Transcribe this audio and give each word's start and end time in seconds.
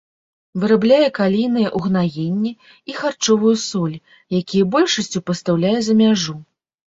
Вырабляе 0.61 1.09
калійныя 1.17 1.69
ўгнаенні 1.79 2.51
і 2.93 2.97
харчовую 3.01 3.53
соль, 3.65 3.93
якія 4.41 4.63
большасцю 4.77 5.19
пастаўляе 5.31 5.77
за 5.89 5.93
мяжу. 6.03 6.35